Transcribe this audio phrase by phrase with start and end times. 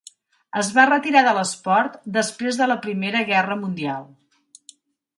[0.61, 4.13] Es va retirar de l'esport després de la Primera Guerra Mundial.